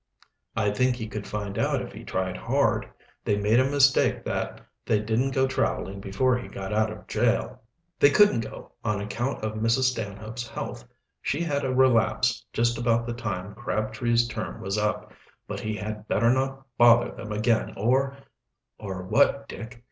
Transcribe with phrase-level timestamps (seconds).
[0.55, 2.89] "I think he could find out if he tried hard.
[3.23, 7.61] They made a mistake that they didn't go traveling before he got out of jail."
[7.99, 9.91] "They couldn't go, on account of Mrs.
[9.91, 10.83] Stanhope's health.
[11.21, 15.13] She had a relapse just about the time Crabtree's term was up.
[15.47, 18.17] But he had better not bother them again, or"
[18.79, 19.79] "Or what, Dick?